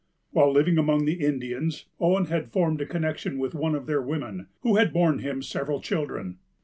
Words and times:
While 0.31 0.51
living 0.51 0.79
among 0.79 1.05
the 1.05 1.23
Indians, 1.23 1.85
Owens 1.99 2.29
had 2.29 2.49
formed 2.49 2.81
a 2.81 2.87
connection 2.87 3.37
with 3.37 3.53
one 3.53 3.75
of 3.75 3.85
their 3.85 4.01
women, 4.01 4.47
who 4.61 4.77
had 4.77 4.91
borne 4.93 5.19
him 5.19 5.43
several 5.43 5.79
children. 5.79 6.39